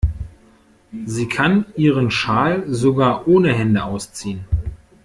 Sie 1.05 1.27
kann 1.27 1.67
ihren 1.77 2.09
Schal 2.09 2.63
sogar 2.67 3.27
ohne 3.27 3.53
Hände 3.53 3.83
ausziehen. 3.83 4.45